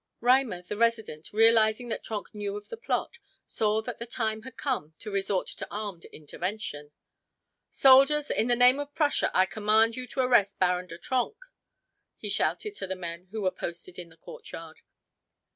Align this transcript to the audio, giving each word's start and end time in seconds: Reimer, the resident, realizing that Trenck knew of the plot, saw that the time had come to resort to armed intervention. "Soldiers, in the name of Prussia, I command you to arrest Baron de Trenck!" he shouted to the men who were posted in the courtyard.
Reimer, 0.19 0.63
the 0.67 0.77
resident, 0.77 1.31
realizing 1.31 1.89
that 1.89 2.03
Trenck 2.03 2.33
knew 2.33 2.57
of 2.57 2.69
the 2.69 2.75
plot, 2.75 3.19
saw 3.45 3.83
that 3.83 3.99
the 3.99 4.07
time 4.07 4.41
had 4.41 4.57
come 4.57 4.95
to 4.97 5.11
resort 5.11 5.45
to 5.49 5.67
armed 5.69 6.05
intervention. 6.05 6.91
"Soldiers, 7.69 8.31
in 8.31 8.47
the 8.47 8.55
name 8.55 8.79
of 8.79 8.95
Prussia, 8.95 9.29
I 9.31 9.45
command 9.45 9.95
you 9.95 10.07
to 10.07 10.21
arrest 10.21 10.57
Baron 10.57 10.87
de 10.87 10.97
Trenck!" 10.97 11.35
he 12.17 12.29
shouted 12.31 12.73
to 12.77 12.87
the 12.87 12.95
men 12.95 13.27
who 13.29 13.43
were 13.43 13.51
posted 13.51 13.99
in 13.99 14.09
the 14.09 14.17
courtyard. 14.17 14.81